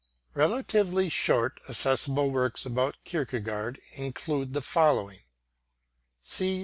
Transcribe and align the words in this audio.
Relatively 0.33 1.09
short, 1.09 1.59
accessible 1.69 2.31
works 2.31 2.65
about 2.65 2.95
Kierkegaard 3.03 3.79
include 3.95 4.53
the 4.53 4.61
following: 4.63 5.19
C. 6.23 6.59